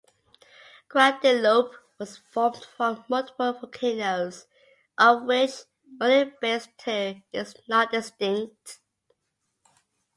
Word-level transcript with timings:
Guadeloupe 0.89 1.75
was 1.99 2.17
formed 2.17 2.63
from 2.63 3.05
multiple 3.07 3.53
volcanoes, 3.53 4.47
of 4.97 5.21
which 5.25 5.51
only 6.01 6.31
Basse-Terre 6.41 7.21
is 7.31 7.53
not 7.67 7.93
extinct. 7.93 8.79